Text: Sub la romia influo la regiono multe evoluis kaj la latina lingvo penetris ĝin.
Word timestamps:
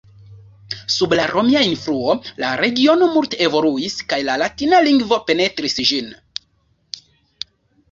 Sub 0.93 1.11
la 1.19 1.25
romia 1.31 1.61
influo 1.71 2.15
la 2.45 2.49
regiono 2.63 3.11
multe 3.19 3.39
evoluis 3.49 3.99
kaj 4.15 4.21
la 4.31 4.39
latina 4.45 4.83
lingvo 4.89 5.23
penetris 5.31 5.79
ĝin. 5.93 6.11